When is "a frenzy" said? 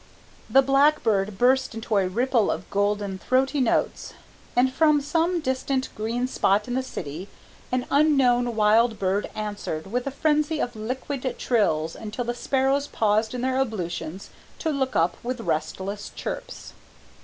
10.07-10.59